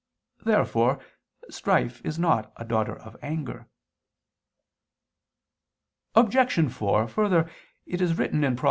[0.43, 0.99] Therefore
[1.51, 3.67] strife is not a daughter of anger.
[6.15, 6.71] Obj.
[6.73, 7.47] 4: Further,
[7.85, 8.59] it is written (Prov.